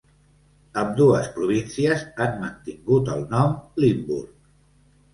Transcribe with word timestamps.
Ambdues 0.83 1.29
províncies 1.35 2.07
han 2.23 2.35
mantingut 2.47 3.15
el 3.19 3.25
nom 3.37 3.57
Limburg. 3.85 4.39